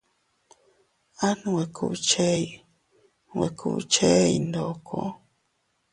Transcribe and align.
At 1.27 1.37
nwe 1.45 1.63
kubchey 1.75 2.43
nwe 3.33 3.47
kubchey 3.59 4.31
ndoko. 4.47 4.99